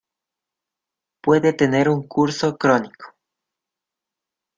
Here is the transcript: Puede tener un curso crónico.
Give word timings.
Puede 1.21 1.53
tener 1.53 1.87
un 1.87 2.07
curso 2.07 2.57
crónico. 2.57 3.13